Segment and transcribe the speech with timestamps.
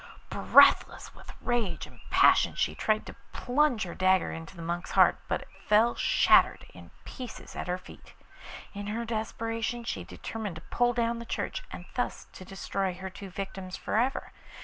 [0.31, 5.19] Breathless with rage and passion, she tried to plunge her dagger into the monk's heart,
[5.27, 8.15] but it fell shattered in pieces at her feet.
[8.73, 13.11] In her desperation she determined to pull down the church, and thus to destroy her
[13.11, 14.31] two victims for ever.